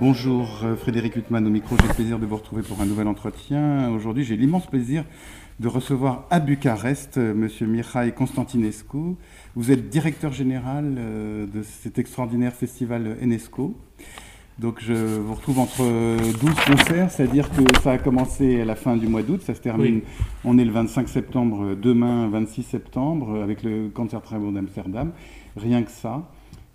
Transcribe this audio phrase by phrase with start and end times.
[0.00, 3.06] Bonjour euh, Frédéric Huttman au micro, j'ai le plaisir de vous retrouver pour un nouvel
[3.06, 3.90] entretien.
[3.90, 5.04] Aujourd'hui j'ai l'immense plaisir
[5.58, 9.16] de recevoir à Bucarest euh, Monsieur Mihai Constantinescu.
[9.56, 13.76] Vous êtes directeur général euh, de cet extraordinaire festival UNESCO.
[14.58, 18.96] Donc je vous retrouve entre 12 concerts, c'est-à-dire que ça a commencé à la fin
[18.96, 20.02] du mois d'août, ça se termine, Oui.
[20.44, 25.12] on est le 25 septembre, demain 26 septembre, avec le Concert Travaux d'Amsterdam,
[25.56, 26.26] rien que ça.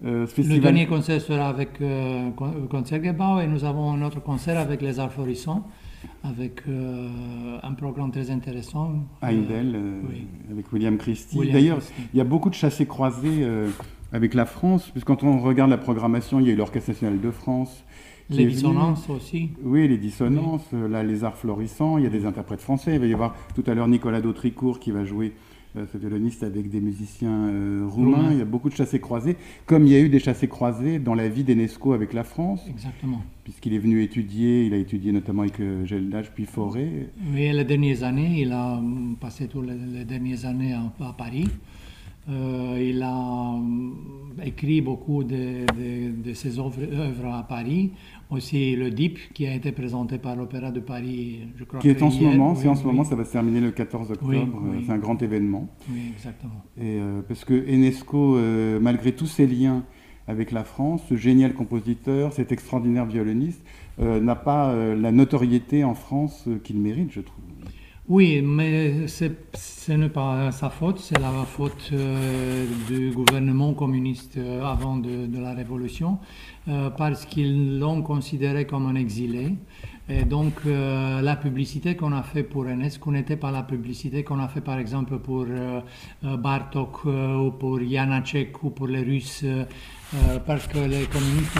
[0.04, 4.58] Euh, Le dernier concert sera avec euh, Con- Concertgebouw et nous avons un autre concert
[4.60, 5.66] avec les Arts Florissants,
[6.24, 8.92] avec euh, un programme très intéressant.
[9.76, 10.28] euh, oui.
[10.52, 11.50] avec William Christie.
[11.50, 11.80] D'ailleurs,
[12.14, 13.70] il y a beaucoup de chassés-croisés euh,
[14.12, 17.22] avec la France, puisque quand on regarde la programmation, il y a eu l'Orchestre national
[17.22, 17.84] de France.
[18.30, 18.48] Les venu.
[18.56, 19.52] dissonances aussi.
[19.64, 22.96] Oui, les dissonances, euh, là, les arts florissants, il y a des interprètes français.
[22.96, 25.45] Il va y avoir tout à l'heure Nicolas Dautricourt qui va jouer euh,
[25.92, 28.32] ce violoniste avec des musiciens euh, roumains.
[28.32, 31.28] Il y a beaucoup de chassés-croisés, comme il y a eu des chassés-croisés dans la
[31.28, 33.22] vie d'Enesco avec la France, Exactement.
[33.44, 37.10] puisqu'il est venu étudier, il a étudié notamment avec euh, Geldage puis Forêt.
[37.34, 38.82] Oui, les dernières années, il a
[39.20, 41.48] passé toutes les, dernières années à, Paris.
[42.28, 43.54] Euh, il a
[44.44, 47.92] écrit beaucoup de, de- de ses œuvres, œuvres à Paris.
[48.32, 52.02] Aussi le DIP qui a été présenté par l'Opéra de Paris, je crois Qui est
[52.02, 52.32] en ce hier.
[52.32, 54.82] moment, Oui, c'est en ce moment, ça va se terminer le 14 octobre, Oui, euh,
[54.86, 55.70] c'est un grand événement.
[55.92, 56.64] Oui, exactement.
[56.78, 59.84] Et, euh, parce que Enesco, euh, malgré tous ses liens
[60.28, 63.64] avec la France, ce génial compositeur, cet extraordinaire violoniste,
[64.00, 67.44] euh, n'a pas la notoriété en France qu'il mérite, je trouve.
[68.08, 74.64] Oui, mais ce n'est pas sa faute, c'est la faute euh, du gouvernement communiste euh,
[74.64, 76.20] avant de, la Révolution,
[76.68, 79.56] euh, parce qu'ils l'ont considéré comme un exilé.
[80.08, 84.48] Et donc, la publicité qu'on a fait pour UNESCO n'était pas la publicité qu'on a
[84.48, 85.48] fait, par exemple, pour
[86.22, 89.44] Bartok ou pour Janacek ou pour les Russes,
[90.14, 91.58] euh, euh, parce que les communistes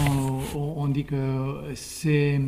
[0.54, 2.40] ont, dit que c'est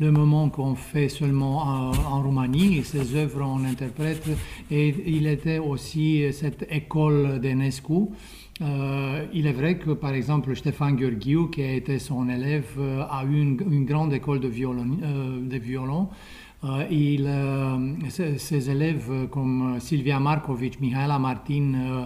[0.00, 4.26] le moment qu'on fait seulement en, en Roumanie, et ces œuvres on interprète,
[4.70, 8.08] et il était aussi cette école d'Enescu.
[8.60, 13.02] Euh, il est vrai que, par exemple, Stéphane Gheorghiu, qui a été son élève, euh,
[13.10, 14.98] a eu une, grande école de violon.
[15.02, 16.08] euh, de violon.
[16.64, 22.04] Euh, euh, ses, ses élèves euh, comme Silvia Markovic, Mihaela Martin, euh,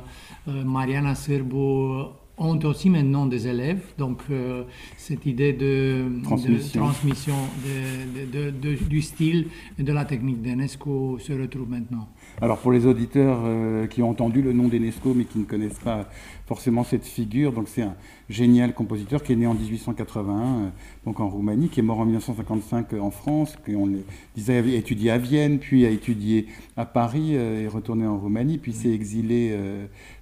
[0.49, 2.07] euh, Mariana Sârbu
[2.39, 3.81] ont aussi maintenant des élèves.
[3.97, 4.65] Donc, euh,
[4.97, 6.81] cette idée de Transmission.
[6.81, 9.47] de transmission de- de- de- de- du style
[9.79, 12.09] et de la technique d'Enesco se retrouve maintenant.
[12.43, 15.79] Alors pour les auditeurs euh, qui ont entendu le nom d'Enesco mais qui ne connaissent
[15.79, 16.09] pas
[16.45, 17.95] forcément cette figure, donc c'est un
[18.29, 20.35] génial compositeur qui est né en 1881,
[20.67, 20.69] euh,
[21.07, 23.89] donc en Roumanie, qui est mort en 1955 en France, qui on
[24.37, 26.47] disait a étudié à Vienne, puis a étudié
[26.77, 29.57] à Paris, euh, est retourné en Roumanie, puis s'est exilé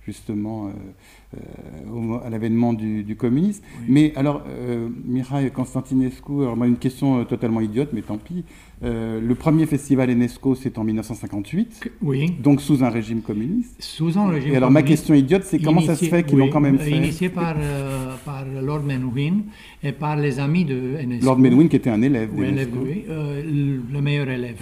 [0.06, 0.70] justement
[1.34, 3.62] euh, à l'avènement du, du communisme.
[3.88, 8.44] Mais alors, euh, Mihai Constantinescu, alors moi une question euh, totalement idiote, mais tant pis.
[8.82, 11.90] Euh, le premier festival UNESCO, c'est en 1958.
[12.02, 13.76] Oui, Donc sous un régime communiste.
[13.78, 16.34] sous un régime Et alors ma communiste, question idiote, c'est comment ça se fait qu'ils
[16.34, 19.42] oui, l'ont quand même fait Initié par, euh, par Lord Menuhin
[19.82, 21.24] et par les amis de Enesco.
[21.24, 22.68] Lord Menuhin qui était un élève Oui, élève,
[23.08, 23.42] euh,
[23.92, 24.58] le meilleur élève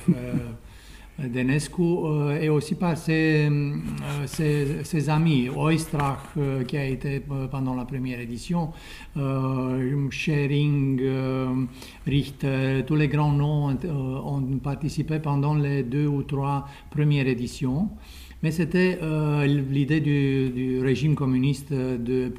[1.20, 3.74] euh, d'Enesco euh, et aussi par ses, euh,
[4.26, 8.70] ses- ses amis, Oistrach euh, qui a été pendant la première édition,
[10.10, 11.00] Schering,
[12.06, 17.90] Richter, tous les grands noms ont, participé pendant les deux ou trois premières éditions.
[18.42, 18.98] Mais c'était
[19.46, 22.32] l'idée du, régime communiste de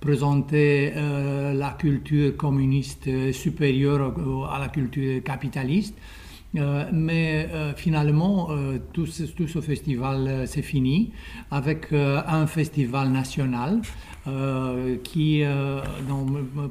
[0.00, 4.14] présenter la culture communiste supérieure
[4.52, 5.96] à la culture capitaliste.
[6.56, 11.12] Euh, mais euh, finalement, euh, tout, ce, festival s'est fini
[11.50, 13.80] avec un festival national
[15.04, 15.44] qui,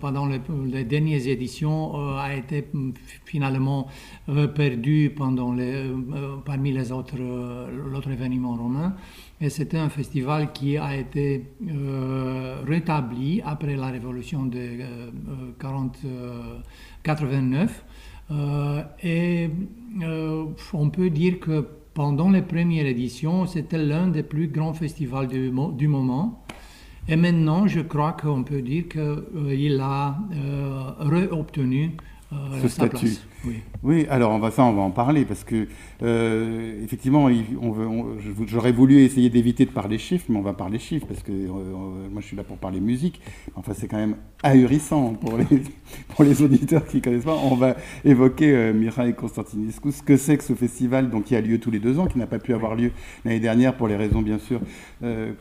[0.02, 2.92] pendant les, dernières éditions, a été mm,
[3.24, 3.88] finalement
[4.54, 5.16] perdu
[6.46, 8.96] parmi les autres, l'autre événement romain.
[9.42, 11.46] Et c'était un festival qui a été
[12.66, 16.60] rétabli après la révolution de euh, euh, 40, euh,
[17.04, 17.84] 89.
[18.32, 19.50] Euh, et
[20.04, 25.28] euh, on peut dire que pendant les premières éditions, c'était l'un des plus grands festivals
[25.28, 26.44] du, mo- du moment.
[27.08, 31.92] Et maintenant, je crois qu'on peut dire qu'il a euh, réobtenu
[32.62, 33.08] ce statut.
[33.46, 33.62] Oui.
[34.10, 35.68] Alors on va ça, on va en parler parce que
[36.02, 37.30] euh, effectivement,
[37.62, 37.88] on veut,
[38.48, 42.10] j'aurais voulu essayer d'éviter de parler chiffres, mais on va parler chiffres parce que euh,
[42.12, 43.22] moi je suis là pour parler musique.
[43.56, 45.46] Enfin, c'est quand même ahurissant pour les
[46.10, 47.38] pour les auditeurs qui connaissent pas.
[47.44, 51.42] On va évoquer euh, Mireille Constantinescu, ce que c'est que ce festival, donc qui a
[51.42, 52.92] lieu tous les deux ans, qui n'a pas pu avoir lieu
[53.24, 54.60] l'année dernière pour les raisons bien sûr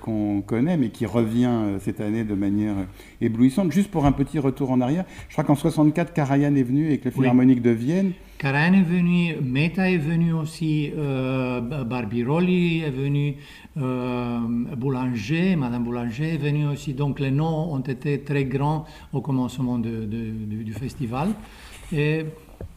[0.00, 2.74] qu'on connaît, mais qui revient cette année de manière
[3.20, 3.72] éblouissante.
[3.72, 7.04] Juste pour un petit retour en arrière, je crois qu'en 64, Karajan est venu avec
[7.04, 8.12] le Philharmonique de Vienne.
[8.38, 13.36] Karajan est venu, Meta est venu aussi, euh, Barbirolli est venu,
[13.76, 14.38] euh,
[14.76, 16.94] Boulanger, Madame Boulanger est venue aussi.
[16.94, 21.28] Donc les noms ont été très grands au commencement du, festival.
[21.92, 22.24] Et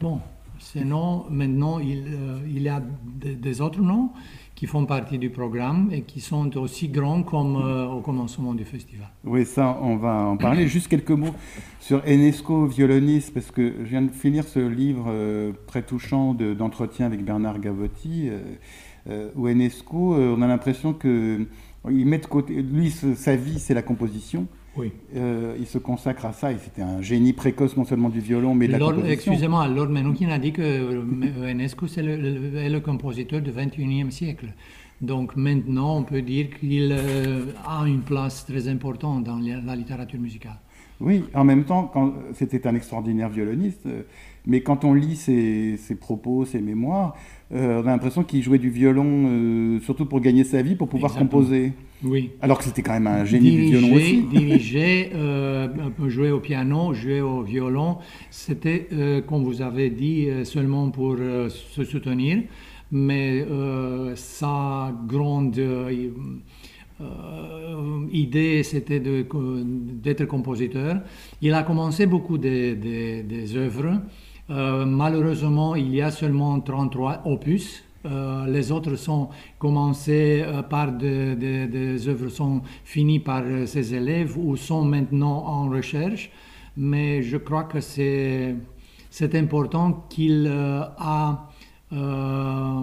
[0.00, 0.20] bon,
[0.58, 4.10] ces noms, maintenant, il, euh, il y a des autres noms
[4.58, 8.64] qui font partie du programme et qui sont aussi grands comme euh, au commencement du
[8.64, 9.06] festival.
[9.22, 10.66] Oui, ça, on va en parler.
[10.76, 11.34] Juste quelques mots
[11.78, 17.06] sur Enesco, violoniste, parce que je viens de finir ce livre euh, très touchant d'entretien
[17.06, 18.30] avec Bernard Gavotti,
[19.08, 21.46] euh, où Enesco, on a l'impression que
[21.88, 24.48] il met de côté, lui, sa vie, c'est la composition.
[24.76, 24.92] Oui.
[25.16, 28.54] Euh, il se consacre à ça et c'était un génie précoce non seulement du violon
[28.54, 29.10] mais de la composition.
[29.10, 34.52] Excusez-moi, Lord Menoukin a dit que euh, Enescu est le, compositeur du 21e siècle.
[35.00, 40.20] Donc maintenant, on peut dire qu'il euh, a une place très importante dans la littérature
[40.20, 40.58] musicale.
[41.00, 41.92] Oui, en même temps,
[42.34, 43.86] c'était un extraordinaire violoniste,
[44.46, 47.14] mais quand on lit ses, propos, ses mémoires,
[47.50, 51.72] on a l'impression qu'il jouait du violon surtout pour gagner sa vie, pour pouvoir composer.
[52.04, 52.30] Oui.
[52.40, 54.22] Alors que c'était quand même un génie du violon aussi.
[54.22, 55.68] Diriger, euh,
[56.06, 57.98] jouer au piano, jouer au violon,
[58.30, 62.42] c'était, euh, comme vous avez dit, euh, seulement pour euh, se soutenir,
[62.92, 63.44] mais
[64.14, 65.60] sa grande
[68.12, 71.00] idée, c'était d'être compositeur.
[71.42, 74.00] Il a commencé beaucoup des, des, des œuvres.
[74.48, 79.28] Malheureusement, il y a seulement 33 opus euh, les autres sont
[79.58, 85.68] commencés euh, par des œuvres sont finies par euh, ses élèves ou sont maintenant en
[85.68, 86.30] recherche.
[86.76, 88.54] Mais je crois que c'est
[89.34, 91.47] important qu'il a
[91.90, 92.82] euh,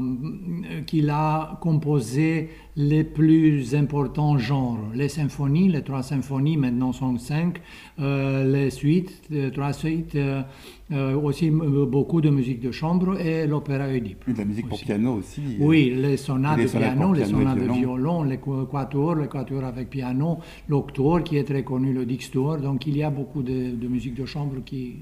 [0.87, 4.79] qu'il a composé les plus importants genres.
[4.95, 7.61] Les symphonies, les trois symphonies, maintenant sont cinq,
[7.99, 13.87] euh, les suites, les trois suites, euh, aussi beaucoup de musique de chambre et l'opéra
[13.89, 14.27] Oedipe.
[14.27, 15.41] de la musique pour piano aussi.
[15.59, 20.39] Oui, les sonates de piano, les sonates de violon, les quatuors, les quatuors avec piano,
[20.67, 22.57] l'octoor qui est très connu, le dixtoor.
[22.57, 24.95] Donc il y a beaucoup de, de musique de chambre qui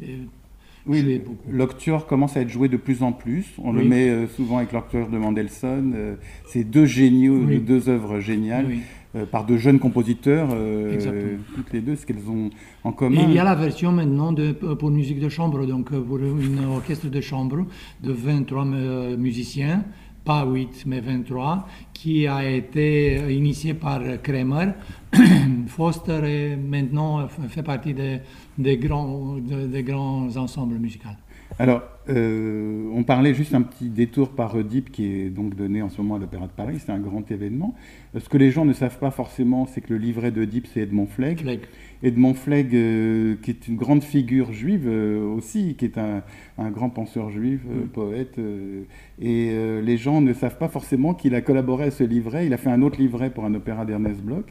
[0.85, 3.45] oui, l'octuor commence à être joué de plus en plus.
[3.63, 5.93] On le met euh, souvent avec l'octuor de Mendelssohn.
[5.95, 6.15] Euh,
[6.47, 8.67] c'est deux géniaux, deux œuvres géniales.
[9.15, 10.49] Euh, par de jeunes compositeurs,
[11.55, 12.49] toutes les deux, ce qu'elles ont
[12.83, 13.25] en commun.
[13.27, 17.07] il y a la version maintenant de, pour musique de chambre, donc pour une orchestre
[17.09, 17.67] de chambre
[18.01, 18.65] de 23
[19.15, 19.85] musiciens,
[20.25, 24.73] pas 8 mais 23, qui a été initié par Kremer.
[25.67, 28.19] Foster est maintenant fait partie des
[28.57, 31.09] des grands, des grands ensembles musicaux.
[31.59, 35.89] Alors, euh, on parlait juste un petit détour par Oedipe qui est donc donné en
[35.89, 37.75] ce moment à l'Opéra de Paris, c'est un grand événement.
[38.17, 41.05] Ce que les gens ne savent pas forcément, c'est que le livret d'Oedipe, c'est Edmond
[41.05, 41.59] Flegg.
[42.01, 46.23] Edmond Flegg, euh, qui est une grande figure juive euh, aussi, qui est un,
[46.71, 47.61] grand penseur juif,
[47.93, 48.39] poète.
[49.21, 52.45] et les gens ne savent pas forcément qu'il a collaboré à ce livret.
[52.45, 54.45] Il a fait un autre livret pour un opéra d'Ernest Bloch.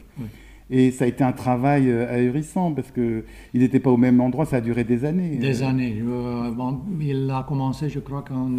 [0.69, 3.23] Et ça a été un travail euh, ahurissant parce qu'ils
[3.53, 5.37] n'étaient pas au même endroit, ça a duré des années.
[5.37, 6.03] Des années.
[6.05, 6.51] Euh,
[6.99, 8.49] il a commencé, je crois, qu'en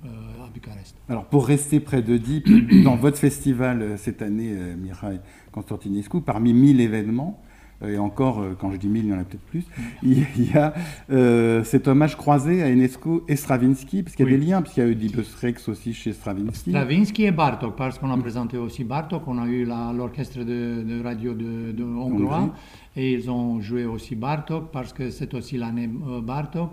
[0.04, 0.96] à Bucarest.
[1.08, 2.46] Alors pour rester près de Deep,
[2.84, 5.18] dans votre festival cette année, Mirai
[5.50, 7.42] Constantinescu, parmi 1000 événements,
[7.88, 9.64] et encore, euh, quand je dis 1000, il y en a peut-être plus,
[10.02, 10.74] il y a
[11.10, 14.80] euh, cet hommage croisé à Enesco et Stravinsky, parce qu'il y a des liens, puisqu'il
[14.80, 14.96] y a eu
[15.40, 16.70] Rex aussi chez Stravinsky.
[16.70, 21.34] Stravinsky et Bartok, parce qu'on a présenté aussi Bartok, on a eu l'orchestre de, radio
[21.34, 22.54] de, de Hongrois,
[22.96, 26.72] et ils ont joué aussi Bartok, parce que c'est aussi l'année euh, Bartok.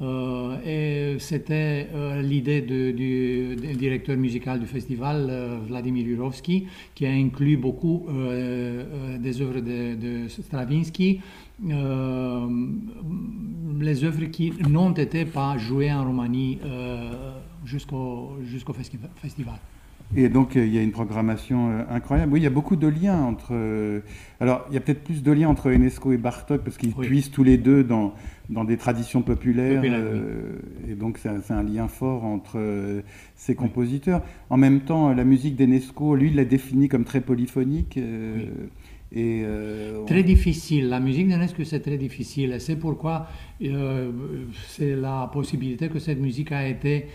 [0.00, 7.10] Euh, et c'était euh, l'idée du, directeur musical du festival, euh, Vladimir Jurovski, qui a
[7.10, 11.20] inclus beaucoup des œuvres de, Stravinsky,
[11.62, 11.74] les
[14.04, 16.58] œuvres qui n'ont été pas jouées en Roumanie
[17.64, 19.60] jusqu'au jusqu'au festival.
[20.16, 22.32] Et donc il y a une programmation incroyable.
[22.32, 23.52] Oui, il y a beaucoup de liens entre.
[24.40, 27.30] alors il y a peut-être plus de liens entre Enesco et Bartok parce qu'ils puissent
[27.30, 28.14] tous les deux dans,
[28.48, 29.82] dans des traditions populaires.
[30.88, 33.02] Et donc c'est un, lien fort entre
[33.34, 34.22] ces compositeurs.
[34.50, 37.98] En même temps, la musique d'Enesco, lui, il l'a définie comme très polyphonique.
[39.16, 40.88] Euh, très difficile.
[40.88, 42.56] La musique de c'est très difficile.
[42.58, 43.28] C'est pourquoi
[43.62, 44.10] euh,
[44.68, 47.06] c'est la possibilité que cette musique a été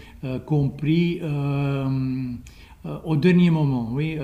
[2.85, 3.89] euh, au dernier moment.
[3.91, 4.17] Oui,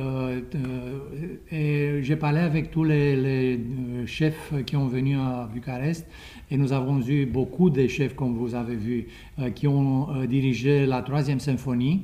[1.52, 3.60] et j'ai parlé avec tous les, les,
[4.06, 6.08] chefs qui ont venu à Bucarest
[6.52, 9.08] et nous avons eu beaucoup de chefs, comme vous avez vu,
[9.56, 12.04] qui ont dirigé la troisième symphonie.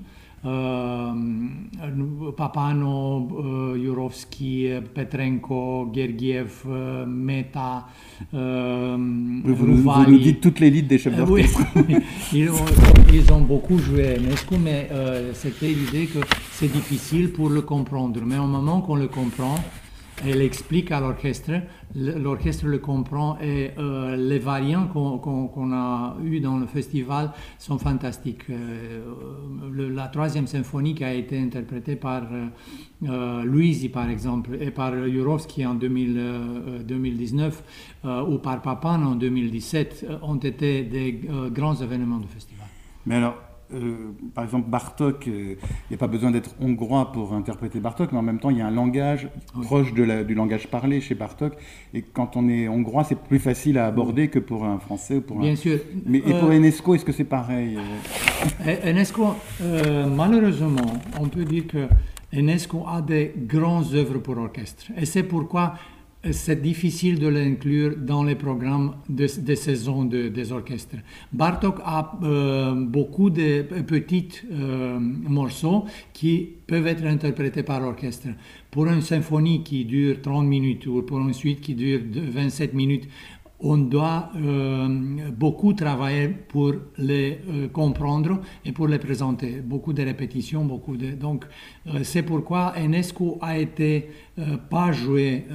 [2.35, 6.65] Papano, Jurovski, Petrenko, Gergiev,
[7.07, 7.85] Meta,
[8.31, 9.65] vous, vous,
[10.07, 11.61] nous dites toute l'élite des chefs d'orchestre.
[11.75, 11.97] Oui,
[12.33, 12.65] ils, ont,
[13.13, 16.19] ils, ont, beaucoup joué Nesco, mais euh, c'était l'idée que
[16.51, 18.21] c'est difficile pour le comprendre.
[18.25, 19.55] Mais au moment qu'on le comprend,
[20.25, 21.51] elle explique à l'orchestre,
[21.95, 28.49] l'orchestre le comprend et euh, les variants qu'on a eu dans le festival sont fantastiques.
[28.49, 29.01] Euh,
[29.73, 32.23] la troisième symphonie qui a été interprétée par
[33.03, 37.63] euh, Luisi par exemple et par Jurovski en 2019
[38.27, 41.19] ou par Papan en 2017 ont été des
[41.51, 42.67] grands événements du festival.
[43.05, 43.19] Mais
[43.73, 48.11] euh, par exemple, Bartok, euh, il n'y a pas besoin d'être hongrois pour interpréter Bartok,
[48.11, 49.29] mais en même temps, il y a un langage
[49.63, 51.53] proche de du langage parlé chez Bartok.
[51.93, 55.21] Et quand on est hongrois, c'est plus facile à aborder que pour un français ou
[55.21, 55.79] pour Bien sûr.
[56.05, 57.77] Mais, et pour euh, Enesco, est-ce que c'est pareil
[58.83, 59.35] Enesco,
[60.15, 61.87] malheureusement, on peut dire que
[62.33, 64.85] Enesco a des grandes œuvres pour orchestre.
[64.97, 65.73] Et c'est pourquoi
[66.29, 70.97] c'est difficile de l'inclure dans les programmes de, saison des orchestres.
[71.33, 78.27] Bartok a euh, beaucoup de petits euh, morceaux qui peuvent être interprétés par l'orchestre.
[78.69, 83.07] Pour une symphonie qui dure 30 minutes ou pour une suite qui dure 27 minutes,
[83.63, 84.87] on doit euh,
[85.31, 89.61] beaucoup travailler pour les euh, comprendre et pour les présenter.
[89.61, 91.11] Beaucoup de répétitions, beaucoup de...
[91.11, 91.45] Donc,
[91.87, 94.09] euh, c'est pourquoi Enesco a été
[94.69, 95.45] pas joué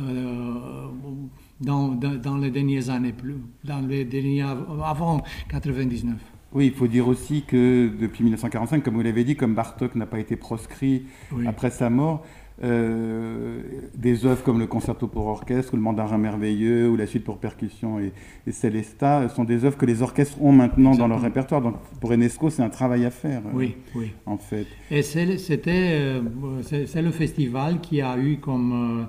[1.61, 6.15] dans, dans, les dernières années, plus, dans les dernières, avant 99.
[6.53, 10.07] Oui, il faut dire aussi que depuis 1945, comme vous l'avez dit, comme Bartok n'a
[10.07, 11.05] pas été proscrit
[11.47, 12.25] après sa mort,
[12.63, 13.61] euh,
[13.95, 17.39] des œuvres comme le concerto pour orchestre, ou le mandarin merveilleux, ou la suite pour
[17.39, 18.13] percussion et,
[18.47, 21.61] et Célesta sont des œuvres que les orchestres ont maintenant dans leur répertoire.
[21.61, 23.43] Donc pour Enesco, c'est un travail à faire.
[23.47, 24.13] Euh, oui, oui.
[24.25, 24.67] En fait.
[24.91, 26.23] Et c'était, euh,
[26.63, 29.07] c'est le festival qui a eu comme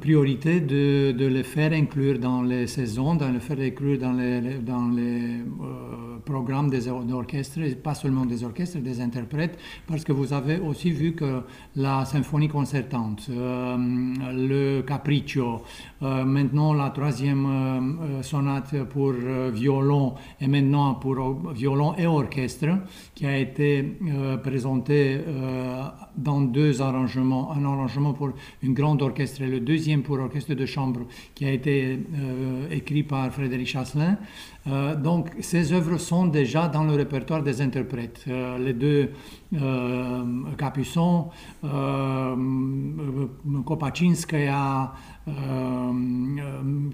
[0.00, 4.58] priorité de, de, les faire inclure dans les saisons, de les faire inclure dans les,
[4.58, 10.32] dans les euh, programmes des orchestres, pas seulement des orchestres, des interprètes, parce que vous
[10.32, 11.40] avez aussi vu que
[11.74, 13.76] la symphonie concertante, euh,
[14.32, 15.62] le capriccio,
[16.00, 19.12] maintenant la troisième sonate pour
[19.52, 22.68] violon et maintenant pour violon et orchestre,
[23.14, 23.98] qui a été
[24.42, 25.20] présentée
[26.16, 28.30] dans deux arrangements, un arrangement pour
[28.62, 31.00] une grande orchestre et le deuxième pour orchestre de chambre
[31.34, 34.16] qui a été euh, écrit par Frédéric Chasselin.
[34.66, 38.24] Euh, donc ces œuvres sont déjà dans le répertoire des interprètes.
[38.28, 39.10] Euh, les deux
[40.58, 41.28] Capuçon,
[43.64, 44.92] Kopaczynskaya,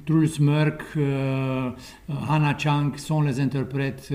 [0.07, 4.13] Truls Mörk, Hanna Chang sont les interprètes,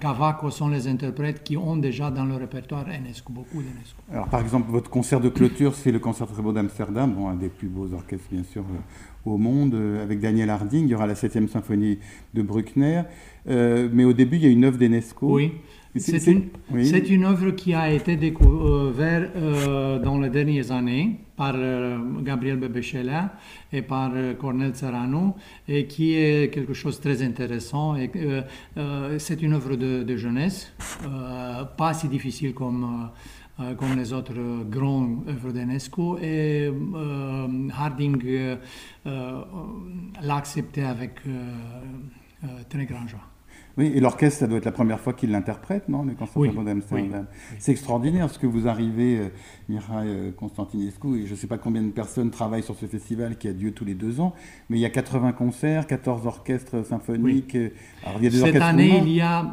[0.00, 4.02] Cavaco sont les interprètes qui ont déjà dans le répertoire Enesco, beaucoup d'Enesco.
[4.12, 7.36] Alors par exemple, votre concert de clôture, c'est le concert très beau d'Amsterdam, bon, un
[7.36, 8.64] des plus beaux orchestres bien sûr
[9.26, 10.86] au monde euh, avec Daniel Harding.
[10.86, 11.98] Il y aura la 7e symphonie
[12.34, 13.02] de Bruckner.
[13.48, 15.34] Euh, mais au début, il y a une œuvre d'Enesco.
[15.34, 15.52] Oui.
[15.98, 16.50] C'est une,
[17.14, 21.54] une, œuvre qui a été découverte euh, dans les dernières années par
[22.22, 23.34] Gabriel Bebechela
[23.72, 25.36] et par Cornel Serrano
[25.68, 27.94] et qui est quelque chose de très intéressant.
[27.94, 28.10] Et,
[29.18, 30.72] c'est une œuvre de, de jeunesse,
[31.76, 33.10] pas si difficile comme
[33.58, 36.18] euh, comme les autres grandes œuvres d'Enesco.
[36.18, 38.56] Et euh, Harding euh,
[40.22, 41.20] l'a accepté avec
[42.68, 43.35] très grand joie.
[43.78, 47.26] Oui, et l'orchestre, ça doit être la première fois qu'il l'interprète, non Le Conservatoire d'Amsterdam.
[47.58, 51.82] C'est extraordinaire ce que vous arrivez, euh, euh, Constantinescu, et je ne sais pas combien
[51.82, 54.32] de personnes travaillent sur ce festival qui a lieu tous les deux ans,
[54.70, 57.54] mais il y a 80 concerts, 14 orchestres symphoniques.
[57.54, 57.68] Euh,
[58.06, 59.52] alors, il y a des Cette année, il y a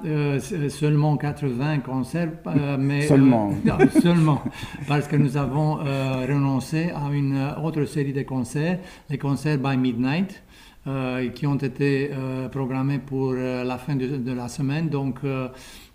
[0.70, 2.32] seulement 80 concerts,
[2.80, 3.01] mais...
[3.01, 3.51] seulement.
[4.01, 4.42] seulement,
[4.88, 10.44] parce que nous avons renoncé à une autre série de concerts, les concerts by Midnight,
[11.33, 12.11] qui ont été
[12.51, 14.89] programmés pour la fin de, la semaine.
[14.89, 15.19] Donc,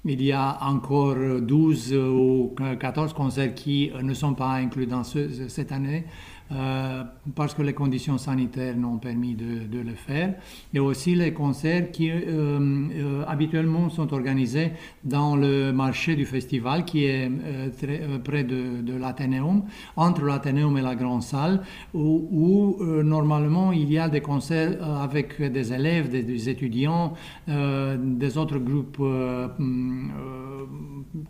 [0.05, 5.73] il y a encore 12 ou 14 concerts qui ne sont pas inclus dans cette
[5.73, 6.05] année.
[6.51, 10.35] Euh, parce que les conditions sanitaires n'ont permis de, le faire,
[10.73, 14.73] et aussi les concerts qui euh, euh, habituellement sont organisés
[15.05, 17.31] dans le marché du festival qui est
[18.25, 19.65] près de, de l'Athénéum,
[19.97, 21.61] entre l'Athénéum et la grande salle,
[21.93, 22.29] où,
[22.79, 27.13] où normalement il y a des concerts avec des élèves, des, étudiants,
[27.47, 29.03] des autres groupes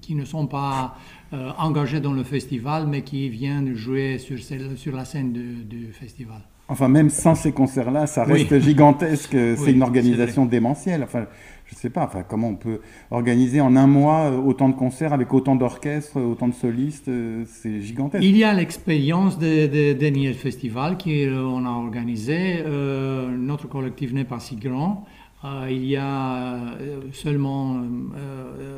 [0.00, 0.96] qui ne sont pas
[1.32, 6.40] euh, engagés dans le festival, mais qui viennent jouer sur, sur la scène du, festival.
[6.68, 9.36] Enfin, même sans ces concerts-là, ça reste gigantesque.
[9.56, 11.02] C'est une organisation démentielle.
[11.02, 11.26] Enfin,
[11.66, 12.80] je ne sais pas, enfin, comment on peut
[13.10, 17.44] organiser en un mois euh, autant de concerts avec autant d'orchestres, autant de solistes, euh,
[17.46, 18.24] c'est gigantesque.
[18.24, 22.64] Il y a l'expérience des de, derniers festivals qu'on a organisé.
[22.64, 25.04] notre collectif n'est pas si grand.
[25.44, 27.80] Euh, il y a euh, seulement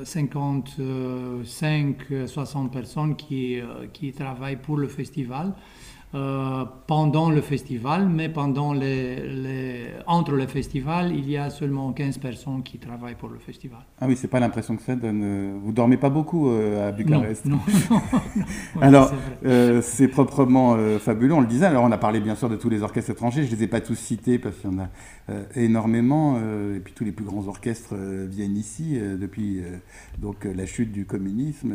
[0.05, 3.59] 55-60 euh, personnes qui,
[3.95, 5.55] qui travaillent pour le festival.
[6.13, 12.19] Euh, pendant le festival, mais pendant les, entre les festivals, il y a seulement 15
[12.19, 13.79] personnes qui travaillent pour le festival.
[14.01, 15.23] Ah oui, c'est pas l'impression que ça donne.
[15.23, 17.61] Euh, vous dormez pas beaucoup euh, à Bucarest Non,
[18.81, 19.13] Alors,
[19.83, 21.67] c'est proprement fabuleux, on le disait.
[21.67, 23.81] Alors, on a parlé bien sûr de tous les orchestres étrangers, je les ai pas
[23.81, 24.89] tous cités parce qu'il y en a
[25.55, 26.39] énormément.
[26.75, 29.63] et puis, tous les plus grands orchestres viennent ici depuis
[30.19, 31.73] donc, la chute du communisme.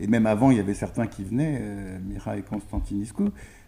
[0.00, 1.62] et même avant, il y avait certains qui venaient,
[2.04, 3.22] Mira et Constantinescu.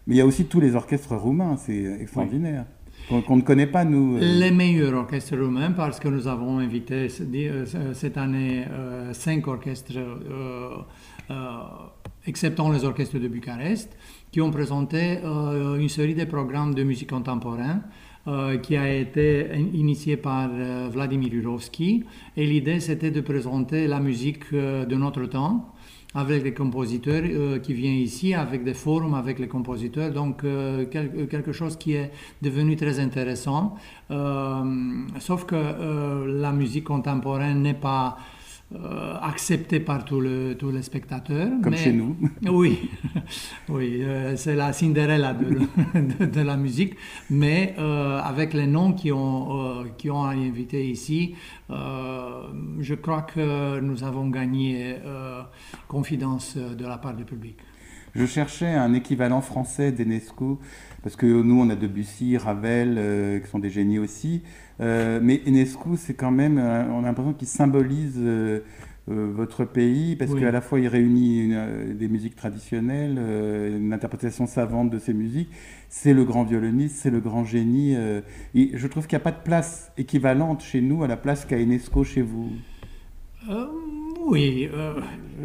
[0.07, 2.65] Mais il y a aussi tous les orchestres roumains, c'est extraordinaire.
[3.09, 4.17] Qu'on ne connaît pas, nous.
[4.17, 4.19] Euh.
[4.19, 9.93] Les meilleurs orchestres roumains, parce que nous avons invité euh, cette année euh, cinq orchestres,
[12.25, 13.95] exceptant les orchestres de Bucarest,
[14.31, 17.81] qui ont présenté une série de programmes de musique contemporaine.
[18.63, 20.49] qui a été initié par
[20.89, 22.03] Vladimir Jurovski.
[22.35, 25.74] Et l'idée, c'était de présenter la musique de notre temps,
[26.15, 30.11] avec les compositeurs euh, qui viennent ici, avec des forums avec les compositeurs.
[30.11, 33.75] Donc, euh, quelque chose qui est devenu très intéressant.
[34.11, 34.63] Euh,
[35.19, 35.55] sauf que
[36.25, 38.17] la musique contemporaine n'est pas
[38.83, 41.49] euh, accepté par tous les spectateurs.
[41.63, 42.17] Comme chez nous.
[42.49, 42.89] oui,
[43.69, 46.95] oui euh, c'est la Cinderella de, de, la musique,
[47.29, 51.35] mais euh, avec les noms qui ont, qui ont invité ici,
[51.69, 54.97] je crois que nous avons gagné
[55.87, 57.57] confiance de la part du public.
[58.15, 60.59] Je cherchais un équivalent français d'Enesco,
[61.03, 64.41] parce que nous, on a Debussy, Ravel, qui sont des génies aussi.
[64.81, 68.61] Euh, mais Enescu, c'est quand même, euh, on a l'impression qu'il symbolise euh,
[69.07, 71.53] votre pays, parce qu'à la fois il réunit
[71.93, 75.51] des musiques traditionnelles, une interprétation savante de ces musiques.
[75.89, 77.93] C'est le grand violoniste, c'est le grand génie.
[78.55, 81.45] et je trouve qu'il n'y a pas de place équivalente chez nous à la place
[81.45, 82.49] qu'a Enesco chez vous.
[84.25, 84.93] Oui, euh,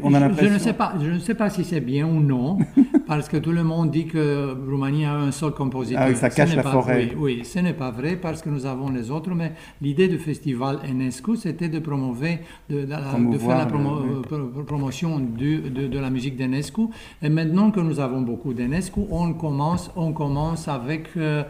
[0.02, 2.58] je, ne sais pas, je ne sais pas si c'est bien ou non,
[3.06, 6.02] parce que tout le monde dit que Roumanie a un seul compositeur.
[6.06, 7.12] Ah ça cache la forêt.
[7.16, 10.78] Oui, ce n'est pas vrai parce que nous avons les autres, mais l'idée du festival
[10.88, 12.36] Enescu, c'était de promouvoir,
[12.70, 16.82] de, faire la euh, promotion de, de, la musique d'Enescu.
[17.22, 21.08] Et maintenant que nous avons beaucoup d'Enescu, on commence, on commence avec...
[21.16, 21.42] Euh,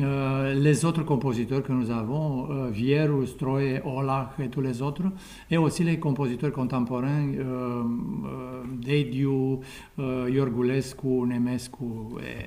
[0.00, 5.04] euh, les autres compositeurs que nous avons, euh, Vieru, Stroye, Olach et tous les autres,
[5.50, 7.82] et aussi les compositeurs contemporains, euh,
[8.26, 9.60] euh Dediu,
[9.98, 11.84] Iorgulescu, Nemescu,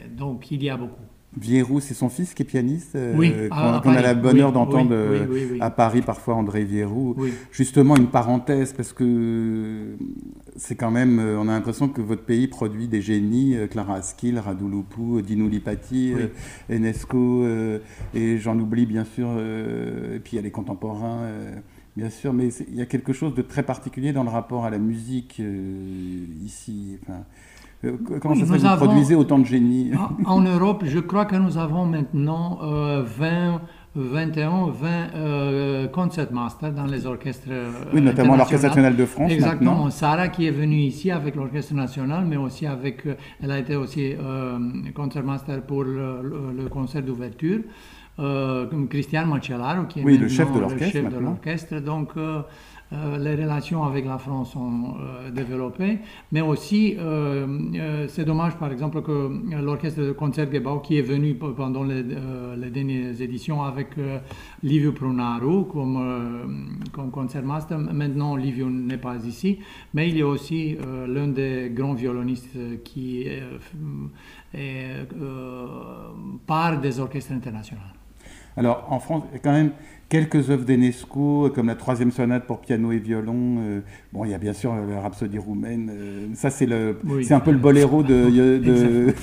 [0.10, 1.17] donc il y a beaucoup.
[1.36, 4.92] Vierou, c'est son fils qui est pianiste euh, Oui, qu'on a la bonne heure d'entendre
[4.92, 7.16] euh, à Paris parfois André Vierou.
[7.52, 9.96] Justement, une parenthèse, parce que
[10.56, 14.40] c'est quand même, euh, on a l'impression que votre pays produit des génies, Clara Askill,
[14.40, 16.14] Radu Lupu, Dino Lipati,
[16.72, 17.46] Enesco,
[18.14, 21.30] et j'en oublie bien sûr, et puis il y a les contemporains.
[21.96, 24.70] Bien sûr, mais il y a quelque chose de très particulier dans le rapport à
[24.70, 25.42] la musique
[26.44, 26.98] ici.
[27.04, 27.24] Enfin,
[27.84, 29.92] euh, comment ça se fait que vous produisez autant de génies
[30.26, 33.62] En Europe, je crois que nous avons maintenant 20,
[33.96, 37.48] 21, 20 concertmasters dans les orchestres.
[37.52, 39.32] Euh, oui, notamment l'Orchestre national de France.
[39.32, 39.90] Exactement.
[39.92, 43.06] Sarah qui est venue ici avec l'Orchestre national, mais aussi avec.
[43.06, 44.16] Euh, elle a été aussi
[44.96, 47.60] concertmaster pour le, concert d'ouverture.
[48.90, 50.60] Christian Macellaro, qui est oui, le chef de
[51.20, 51.80] l'orchestre.
[51.80, 52.16] Donc,
[52.94, 56.00] euh, les relations avec la France sont euh, développées,
[56.32, 59.30] mais aussi euh, c'est dommage par exemple que
[59.62, 63.90] l'orchestre de Concertgebouw qui est venu pendant les, les dernières éditions avec
[64.64, 69.60] Livio Prunaru comme, comme concertmaster, maintenant Livio n'est pas ici,
[69.94, 73.28] mais il est aussi l'un des grands violonistes qui
[76.46, 77.82] part des orchestres internationaux.
[78.56, 79.72] Alors en France, quand même
[80.10, 83.58] quelques œuvres d'Enesco, comme la troisième sonate pour piano et violon.
[83.60, 83.80] Euh,
[84.14, 85.92] bon, il y a bien sûr la Rhapsodie roumaine.
[85.94, 87.26] euh, ça, c'est le, Oui.
[87.26, 89.14] c'est un peu le boléro de, de,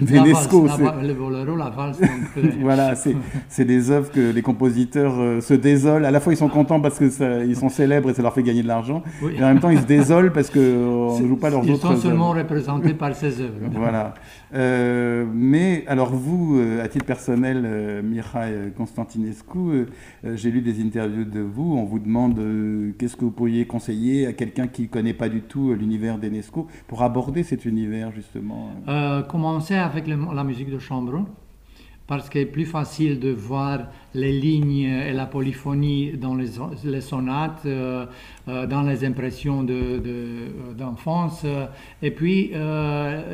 [0.00, 0.66] d'Enesco.
[1.02, 2.00] Le boléro, la valse.
[2.36, 3.14] euh, Voilà, c'est,
[3.48, 6.04] c'est des œuvres que les compositeurs euh, se désolent.
[6.04, 8.32] À la fois, ils sont contents parce que ça- ils sont célèbres et ça leur
[8.34, 9.02] fait gagner de l'argent.
[9.22, 9.34] oui.
[9.38, 11.94] Et en même temps, ils se désolent parce qu'on ne joue pas leurs Ils autres
[11.94, 12.40] sont seulement œuvres.
[12.40, 13.54] représentés par ces œuvres.
[13.72, 14.14] Voilà.
[14.54, 19.86] Euh, mais alors vous, euh, à titre personnel, euh, Constantinescu, euh,
[20.36, 21.76] j'ai lu des interviews de vous.
[21.76, 22.40] On vous demande
[22.98, 26.66] qu'est-ce que vous pourriez conseiller à quelqu'un qui ne connaît pas du tout l'univers d'Enesco
[26.86, 28.70] pour aborder cet univers justement.
[29.28, 31.24] Commencer avec la musique de chambre,
[32.06, 37.62] parce qu'il est plus facile de voir les lignes et la polyphonie dans les, sonates,
[37.66, 38.06] euh,
[38.48, 41.66] euh, dans les impressions de- de- d'enfance, euh,
[42.02, 42.50] et puis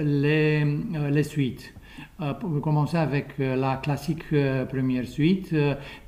[0.05, 0.65] les,
[1.11, 1.75] les suites.
[2.21, 4.25] Euh, pour commencer avec la classique
[4.71, 5.55] première suite,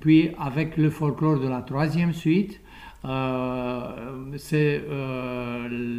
[0.01, 2.61] puis avec le folklore de la troisième suite.
[4.37, 4.81] C'est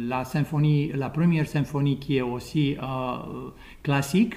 [0.08, 2.76] la symphonie, la première symphonie qui est aussi
[3.82, 4.34] classique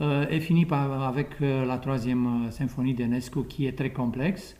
[0.00, 4.56] et finit par, avec euh, la troisième euh, symphonie d'Enesco qui est très complexe.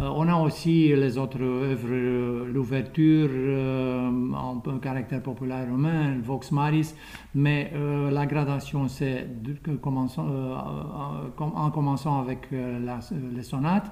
[0.00, 6.52] Euh, on a aussi les autres œuvres, euh, l'ouverture euh, en caractère populaire romain, Vox
[6.52, 6.94] Maris,
[7.34, 10.54] mais euh, la gradation c'est euh, euh,
[11.40, 12.78] en commençant avec euh,
[13.34, 13.90] les sonates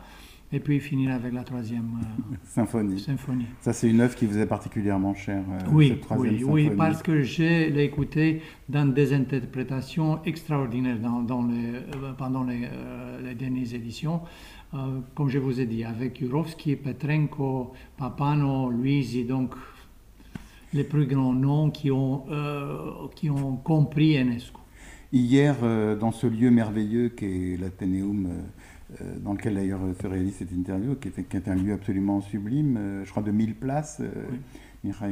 [0.54, 3.00] et puis finir avec la troisième euh, Symphonie.
[3.00, 3.46] symphonie.
[3.60, 5.42] Ça, c'est une œuvre qui vous est particulièrement chère.
[5.50, 6.78] euh, Oui, cette troisième oui, oui, symphonie.
[6.78, 7.42] parce que je
[7.74, 13.74] l'ai écouté dans des interprétations extraordinaires dans, dans les, euh, pendant les, euh, les dernières
[13.74, 14.20] éditions.
[15.14, 19.54] Comme je vous ai dit, avec Jurovski, Petrenko, Papano, Luisi, donc
[20.72, 22.24] les plus grands noms qui ont,
[23.14, 24.58] qui ont compris Enesco.
[25.12, 25.54] Hier,
[26.00, 28.28] dans ce lieu merveilleux qu'est l'Athénéum,
[29.22, 32.20] dans lequel d'ailleurs euh, se réalise cette interview, qui est, qui est un lieu absolument
[32.20, 34.38] sublime, euh, je crois de 1000 places, euh, Oui.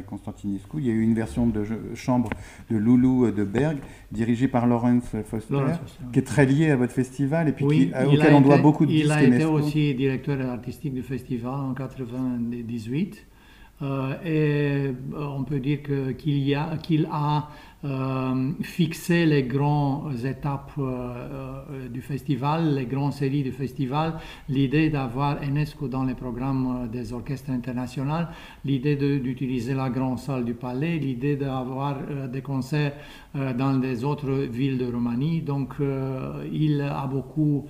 [0.06, 0.76] Constantinescu.
[0.80, 1.64] Il y a eu une version de
[1.94, 2.28] chambre
[2.70, 3.78] de Loulou euh, de Berg,
[4.10, 7.64] dirigée par Lawrence Foster, Laurence Foster, qui est très liée à votre festival et puis
[7.64, 10.92] Oui, qui- à- il auquel on doit beaucoup de Il a été aussi directeur artistique
[10.92, 13.26] du festival en 98.
[13.80, 15.80] Euh, et euh, on peut dire
[16.54, 17.48] a, qu'il a
[17.84, 24.18] euh, fixé les grandes étapes euh, euh, du festival, les grandes séries du festival,
[24.48, 28.26] l'idée d'avoir Enesco dans les programmes des orchestres internationaux,
[28.64, 31.96] l'idée d'utiliser la grande salle du palais, l'idée d'avoir
[32.32, 32.92] des concerts
[33.34, 35.42] dans des autres villes de Roumanie.
[35.42, 35.74] Donc
[36.52, 37.66] il a beaucoup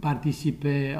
[0.00, 0.96] participé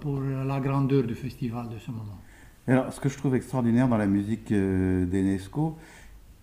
[0.00, 2.18] pour la grandeur du festival de ce moment.
[2.66, 5.76] Alors, ce que je trouve extraordinaire dans la musique d'Enesco,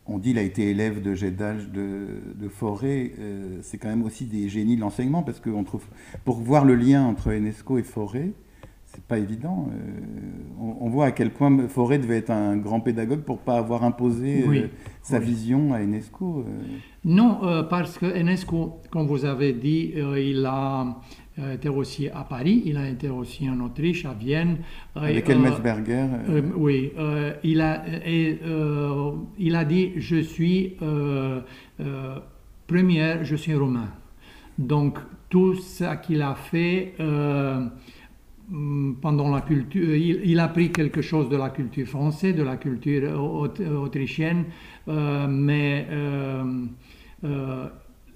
[0.07, 4.03] on dit qu'il a été élève de Gédalge, de, de Fauré, euh, c'est quand même
[4.03, 5.85] aussi des génies de l'enseignement, parce qu'on trouve,
[6.25, 8.33] pour voir le lien entre Enesco et Fauré,
[8.85, 9.67] c'est pas évident.
[9.71, 9.99] euh,
[10.59, 13.83] on, on voit à quel point Fauré devait être un grand pédagogue pour pas avoir
[13.83, 14.67] imposé euh,
[15.01, 15.25] sa oui.
[15.25, 16.45] vision à Enesco.
[17.03, 17.39] Non,
[17.69, 20.97] parce que Enesco, comme vous avez dit, il a
[21.39, 24.57] euh, été aussi à Paris, il a été aussi en Autriche, à Vienne.
[24.95, 26.91] euh, avec et, Helmut euh, oui,
[27.43, 28.39] il, a, et,
[29.37, 30.73] il a dit Je suis
[32.67, 33.89] première, je suis romain.
[34.57, 34.97] Donc,
[35.29, 36.93] tout ce qu'il a fait
[38.49, 42.43] mm, pendant la culture, il, il a pris quelque chose de la culture française, de
[42.43, 44.45] la culture aut- autrichienne,
[44.87, 46.43] euh, mais euh,
[47.23, 47.67] euh,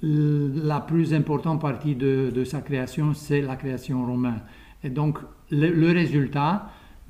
[0.03, 4.41] la plus importante partie de, de sa création, c'est la création romaine.
[4.83, 5.19] Et donc,
[5.51, 6.69] le, le résultat,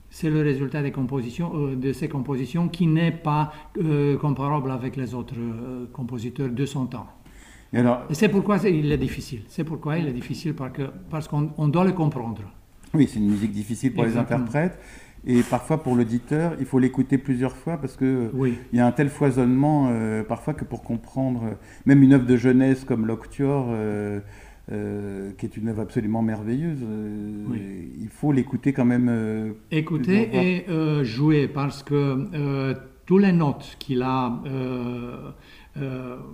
[0.09, 4.97] c'est le résultat des compositions, euh, de ces compositions qui n'est pas euh, comparable avec
[4.97, 7.07] les autres euh, compositeurs de son temps.
[7.73, 9.43] Et c'est pourquoi il est difficile.
[9.47, 10.53] C'est pourquoi il est difficile
[11.09, 12.41] parce qu'on on doit le comprendre.
[12.93, 14.39] Oui, c'est une musique difficile pour Exactement.
[14.39, 14.77] les interprètes.
[15.25, 18.55] Et parfois pour l'auditeur, il faut l'écouter plusieurs fois parce que Oui.
[18.73, 21.53] il y a un tel foisonnement euh, parfois que pour comprendre euh,
[21.85, 24.19] même une œuvre de jeunesse comme l'Octuor, euh,
[24.71, 26.79] euh, qui est une œuvre absolument merveilleuse,
[27.49, 27.91] Oui.
[28.01, 29.53] il faut l'écouter quand même.
[29.69, 32.73] Écouter et jouer parce que
[33.05, 34.31] toutes les notes qu'il a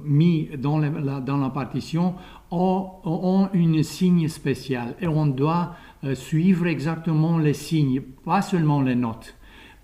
[0.06, 2.16] mis dans, la, dans la partition
[2.52, 5.76] ont, ont une signe spécial et on doit
[6.14, 9.36] suivre exactement les signes, pas seulement les notes.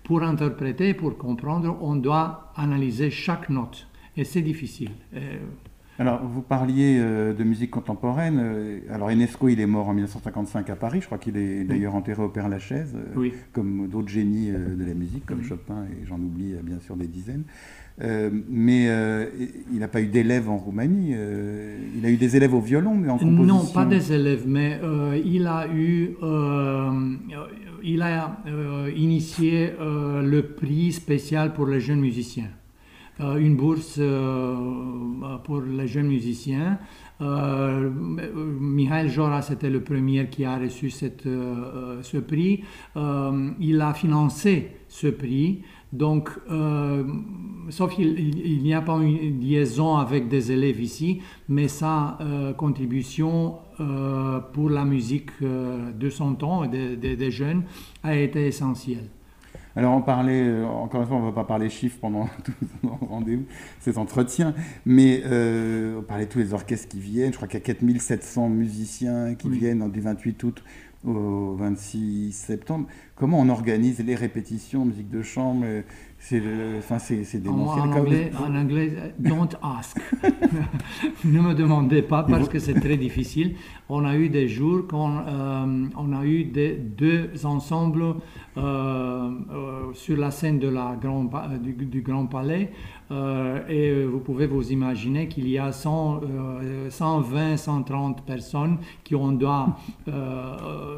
[0.04, 4.90] Pour interpréter, pour comprendre, on doit analyser chaque note et c'est difficile.
[5.14, 5.38] Euh,
[5.98, 8.82] Alors, vous parliez de musique contemporaine.
[8.90, 11.00] Alors, Enesco, il est mort en 1955 à Paris.
[11.00, 12.96] Je crois qu'il est d'ailleurs enterré au Père Lachaise,
[13.52, 17.44] comme d'autres génies de la musique, comme Chopin, et j'en oublie bien sûr des dizaines.
[18.02, 19.26] Euh, mais euh,
[19.72, 21.12] il n'a pas eu d'élèves en Roumanie.
[21.14, 23.44] Euh, il a eu des élèves au violon, mais en composition.
[23.44, 24.80] Non, pas des élèves, mais
[25.24, 26.16] il a eu,
[27.82, 28.38] il a
[28.96, 32.50] initié le prix spécial pour les jeunes musiciens.
[33.20, 34.00] une bourse
[35.44, 36.78] pour les jeunes musiciens.
[37.20, 41.28] Michael Joras était le premier qui a reçu cette,
[42.02, 42.64] ce prix.
[42.96, 45.62] il a financé ce prix.
[45.94, 47.04] Donc, euh,
[47.68, 53.58] sauf qu'il n'y a pas une liaison avec des élèves ici, mais sa euh, contribution
[53.78, 57.62] euh, pour la musique de son temps, des, des, jeunes,
[58.02, 59.08] a été essentielle.
[59.76, 62.52] Alors on parlait, encore une fois, on ne va pas parler chiffres pendant tout
[63.08, 63.44] rendez-vous,
[63.78, 64.52] cet entretien,
[64.84, 67.30] mais on parlait de tous les orchestres qui viennent.
[67.30, 70.64] Je crois qu'il y a 4700 musiciens qui viennent du 28 août
[71.04, 72.86] au 26 septembre.
[73.16, 75.64] Comment on organise les répétitions, musique de chambre
[76.24, 76.42] c'est
[76.78, 77.84] enfin, c'est démentiel.
[77.84, 80.00] En, anglais, en anglais, don't ask.
[81.24, 83.56] ne me demandez pas parce que c'est très difficile.
[83.90, 88.02] On a eu des jours quand euh, on a eu des, deux ensembles
[88.56, 91.28] euh, euh, sur la scène de la grand,
[91.60, 92.72] du, du, Grand Palais
[93.10, 96.20] et vous pouvez vous imaginer qu'il y a 100,
[96.88, 99.76] 120, 130 personnes qui on doit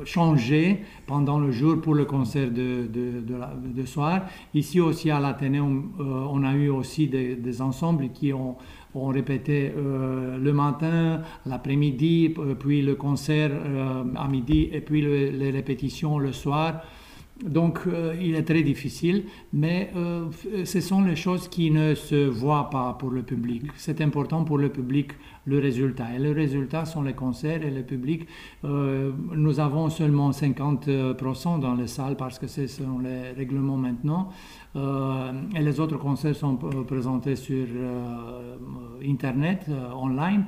[0.04, 4.22] changer pendant le jour pour le concert de, soir.
[4.54, 8.56] Ici aussi à l'Athénéum, on a eu aussi des, ensembles qui ont
[8.96, 15.50] on répétait euh, le matin, l'après-midi, puis le concert euh, à midi et puis les
[15.50, 16.82] répétitions le soir.
[17.44, 19.90] Donc euh, il est très difficile, mais
[20.64, 23.64] ce sont les choses qui ne se voient pas pour le public.
[23.76, 25.12] C'est important pour le public
[25.44, 26.06] le résultat.
[26.14, 28.26] Et le résultat sont les concerts et le public.
[28.64, 34.30] nous avons seulement 50% dans les salles parce que ce sont les règlements maintenant.
[34.76, 38.56] Euh, et les autres concerts sont présentés sur euh,
[39.02, 40.44] Internet, euh, online.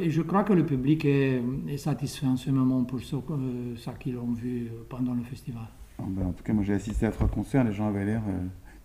[0.00, 1.42] Et je crois que le public est,
[1.76, 3.16] satisfait en ce moment pour ce,
[3.76, 5.68] ça qu'ils ont vu pendant le festival.
[6.02, 8.22] Ah ben, en tout cas, moi j'ai assisté à trois concerts, les gens avaient l'air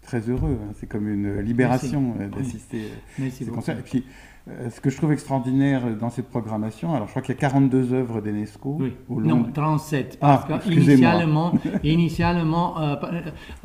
[0.02, 0.58] très heureux.
[0.62, 0.74] Hein.
[0.80, 3.80] C'est comme une libération d'assister à ces concerts.
[3.80, 4.04] Et puis,
[4.50, 7.42] euh, ce que je trouve extraordinaire dans cette programmation, alors je crois qu'il y a
[7.42, 8.78] 42 œuvres d'Enesco.
[8.80, 8.94] Oui.
[9.10, 10.20] Non, 37.
[10.22, 11.54] Parce ah, initialement,
[11.84, 12.96] initialement euh,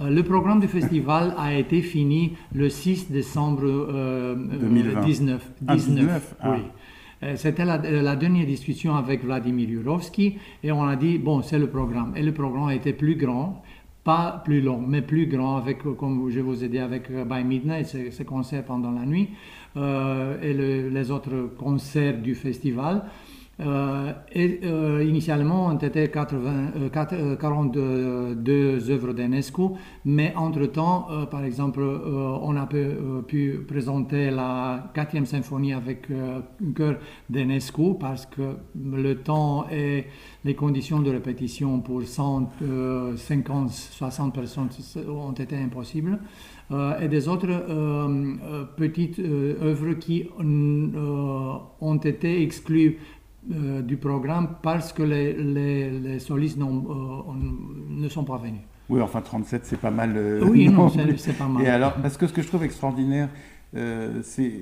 [0.00, 3.62] euh, le programme du festival a été fini le 6 décembre
[4.60, 5.52] 2019.
[5.60, 6.62] 19, ah, oui.
[7.36, 11.68] C'était la, la, dernière discussion avec Vladimir Yurovsky et on a dit, bon, c'est le
[11.68, 12.14] programme.
[12.16, 13.62] Et le programme été plus grand
[14.04, 17.86] pas plus long, mais plus grand, avec, comme je vous ai dit, avec By Midnight,
[17.86, 19.28] ce concert pendant la nuit.
[19.76, 23.04] Euh, et les autres concerts du festival.
[23.62, 26.88] Euh, euh, initialement, on était 80,
[27.40, 36.08] 42 œuvres d'Enesco, mais entre-temps, par exemple, on a pu, présenter la quatrième symphonie avec
[36.10, 36.96] un chœur
[37.30, 40.06] d'Enesco parce que le temps et
[40.44, 44.68] les conditions de répétition pour 150, 60 personnes
[45.08, 46.18] ont été impossibles.
[46.72, 52.98] Euh, et des autres euh, euh, petites œuvres qui ont été exclues
[53.44, 58.60] du programme parce que les, les, solistes ne sont pas venus.
[58.88, 60.16] Oui, enfin 37, c'est pas mal.
[60.42, 61.64] oui, non, c'est pas mal.
[61.64, 63.28] Et alors, parce que ce que je trouve extraordinaire,
[63.72, 64.52] c'est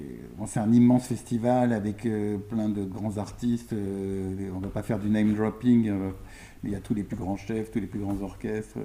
[0.57, 2.09] un immense festival avec
[2.49, 3.73] plein de grands artistes.
[3.75, 5.91] on ne va pas faire du name dropping,
[6.63, 8.79] mais il y a tous les plus grands chefs, tous les plus grands orchestres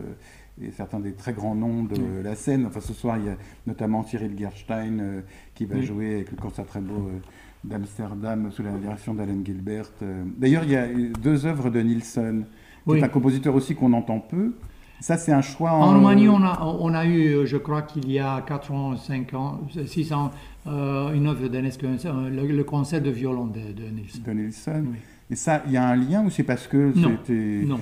[0.61, 2.65] et certains des très grands noms de la scène.
[2.65, 5.21] Enfin, ce soir, il y a notamment Cyril Gerstein euh,
[5.53, 7.19] qui va jouer avec le concert très beau euh,
[7.67, 9.89] d'Amsterdam sous la direction d'Alan Gilbert.
[10.01, 10.23] Euh.
[10.37, 10.87] D'ailleurs, il y a
[11.21, 12.45] deux œuvres de Nielsen,
[12.87, 14.53] qui est un compositeur aussi qu'on entend peu.
[15.01, 15.71] Ça, c'est un choix.
[15.71, 19.33] En, Roumanie, on a, on a eu, je crois qu'il y a 4 ans, 5
[19.33, 20.31] ans, 6 ans,
[20.65, 24.23] une œuvre de Nielsen, le, concert de violon de, de Nielsen.
[24.23, 24.87] De Nielsen.
[24.91, 24.97] Oui.
[25.31, 27.63] Et ça, il y a un lien ou c'est parce que c'était.
[27.65, 27.79] Non,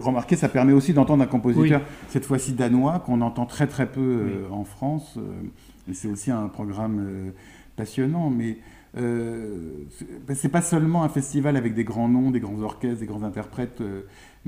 [0.00, 4.00] remarquez, ça permet aussi d'entendre un compositeur, cette fois-ci danois, qu'on entend très très peu
[4.00, 5.16] euh, en France.
[5.18, 7.30] Euh, c'est aussi un programme euh,
[7.76, 8.54] passionnant, mais euh,
[8.94, 13.82] c'est pas seulement un festival avec des grands noms, des grands orchestres, des grands interprètes.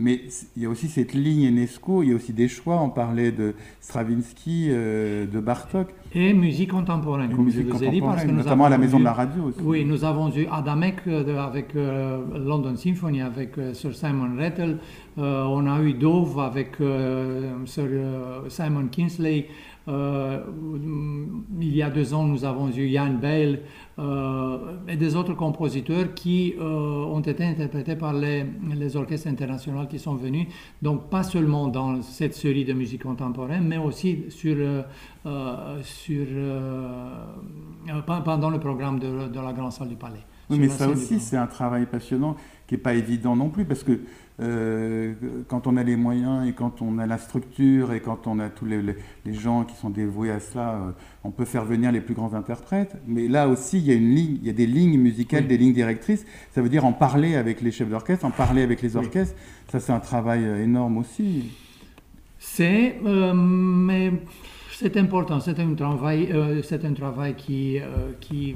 [0.01, 0.23] Mais
[0.57, 2.81] il y a aussi cette ligne UNESCO, il y a aussi des choix.
[2.81, 5.89] On parlait de Stravinsky, euh, de Bartok.
[6.15, 8.99] Et musique contemporaine, comme musique je vous ai dit, parce que notamment à la maison
[8.99, 9.61] de la radio aussi.
[9.63, 14.79] Oui, nous avons eu Adamek euh, avec euh, London Symphony, avec Sir Simon Rattle.
[15.19, 16.77] on a eu Dove avec
[17.67, 17.89] Sir
[18.49, 19.49] Simon Kinsley.
[19.89, 20.41] Euh,
[21.61, 23.61] il y a deux ans, nous avons eu Jan Bale
[23.99, 29.87] euh, et des autres compositeurs qui euh, ont été interprétés par les, les, orchestres internationaux
[29.87, 30.47] qui sont venus.
[30.83, 34.57] Donc, pas seulement dans cette série de musique contemporaine, mais aussi sur,
[35.83, 36.27] sur,
[38.25, 40.25] pendant le programme de, de, la Grande Salle du Palais.
[40.51, 42.37] Oui, mais ça aussi, c'est un travail passionnant
[42.71, 43.99] qui n'est pas évident non plus, parce que
[44.41, 45.13] euh,
[45.49, 48.49] quand on a les moyens et quand on a la structure et quand on a
[48.49, 48.81] tous les,
[49.25, 50.91] les, gens qui sont dévoués à cela, euh,
[51.25, 52.95] on peut faire venir les plus grands interprètes.
[53.09, 55.59] Mais là aussi, il y a, une ligne, il y a des lignes musicales, des
[55.59, 56.25] lignes directrices.
[56.53, 59.35] Ça veut dire en parler avec les chefs d'orchestre, en parler avec les orchestres.
[59.73, 61.51] Ça, c'est un travail euh, énorme aussi.
[62.39, 64.13] C'est, mais
[64.71, 65.41] c'est important.
[65.41, 67.81] C'est un travail, c'est un travail qui,
[68.21, 68.55] qui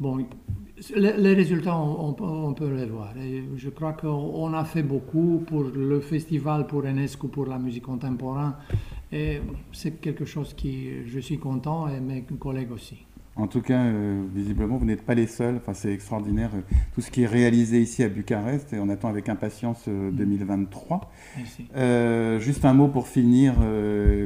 [0.00, 0.26] bon
[0.94, 2.12] les résultats, on,
[2.52, 3.14] peut les voir.
[3.56, 8.52] je crois qu'on a fait beaucoup pour le festival, pour UNESCO, pour la musique contemporaine.
[9.10, 9.40] Et
[9.72, 13.05] c'est quelque chose qui, je suis content et mes collègues aussi.
[13.38, 15.56] En tout cas, euh, visiblement, vous n'êtes pas les seuls.
[15.56, 16.62] Enfin, c'est extraordinaire euh,
[16.94, 21.10] tout ce qui est réalisé ici à Bucarest et on attend avec impatience 2023.
[21.76, 23.54] Euh, juste un mot pour finir,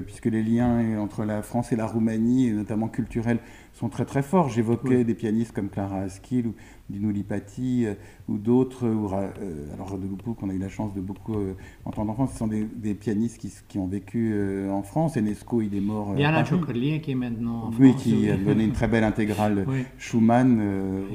[0.07, 3.39] puisque les liens entre la France et la Roumanie, et notamment culturels,
[3.73, 4.49] sont très très forts.
[4.49, 6.55] J'évoquais des pianistes comme Clara Askill ou
[6.91, 7.95] Dino Lipati euh,
[8.29, 12.11] ou d'autres, euh, alors de Loupou qu'on a eu la chance de beaucoup euh, entendre
[12.11, 14.35] en France, ce sont des, pianistes qui, qui, ont vécu
[14.71, 15.17] en France.
[15.17, 16.13] Enesco, il est mort.
[16.17, 18.03] Il y en a Chokerlier qui est maintenant en oui, France.
[18.07, 19.67] Oui, qui a donné une très belle intégrale.
[19.99, 20.61] Schumann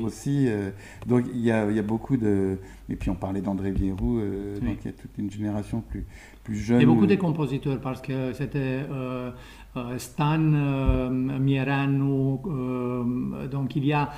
[0.03, 0.47] aussi.
[1.05, 2.57] donc il y, a, il y, a, beaucoup de.
[2.89, 4.19] Et puis on parlait d'André Vierou,
[4.61, 6.05] donc il y a toute une génération plus,
[6.45, 6.81] plus jeune.
[6.81, 9.31] Et beaucoup de compositeurs parce que c'était euh,
[9.97, 14.09] Stan euh, Mieranu, euh, donc il y a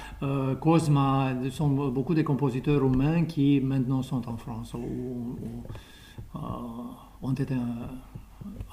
[0.60, 5.36] Cosma, ce sont beaucoup de compositeurs roumains qui maintenant sont en France ou,
[7.22, 7.56] ont été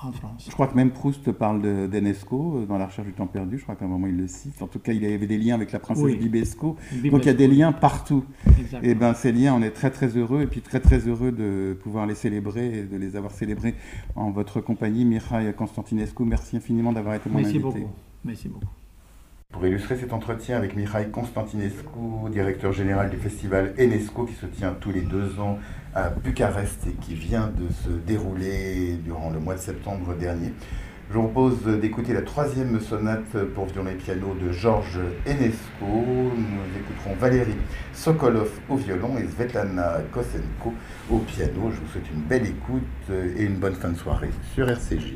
[0.03, 0.47] en France.
[0.47, 3.59] Je crois que même Proust parle d'Enesco dans La recherche du temps perdu.
[3.59, 4.61] Je crois qu'à un moment il le cite.
[4.63, 6.77] En tout cas, il y avait des liens avec la princesse Bibesco.
[7.11, 8.25] Donc il y a des liens partout.
[8.83, 11.77] Et ben ces liens, on est très très heureux et puis très très heureux de
[11.83, 13.75] pouvoir les célébrer et de les avoir célébrés
[14.15, 16.25] en votre compagnie, Mihail Constantinescu.
[16.25, 17.81] Merci infiniment d'avoir été mon Merci invité.
[17.81, 17.93] Beaucoup.
[18.25, 18.67] Merci beaucoup.
[19.55, 24.75] Pour illustrer cet entretien avec Mihail Constantinescu, directeur général du festival Enesco qui se tient
[24.81, 25.61] tous les deux ans
[25.95, 30.53] à Bucarest et qui vient de se dérouler durant le mois de septembre dernier.
[31.09, 35.87] Je vous propose d'écouter la troisième sonate pour violon et piano de Georges Enesco.
[35.87, 37.55] Nous écouterons Valérie
[37.93, 40.75] Sokolov au violon et Svetlana Kosenko
[41.09, 41.71] au piano.
[41.71, 45.15] Je vous souhaite une belle écoute et une bonne fin de soirée sur RCJ.